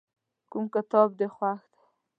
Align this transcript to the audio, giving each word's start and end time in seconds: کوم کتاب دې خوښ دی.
کوم 0.51 0.65
کتاب 0.75 1.09
دې 1.19 1.27
خوښ 1.35 1.61
دی. 1.71 1.81